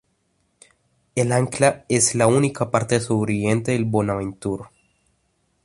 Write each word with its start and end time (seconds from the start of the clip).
El 1.13 1.31
ancla 1.31 1.85
es 1.87 2.15
la 2.15 2.25
única 2.25 2.71
parte 2.71 2.99
sobreviviente 2.99 3.73
del 3.73 3.85
"Bonaventure". 3.85 4.67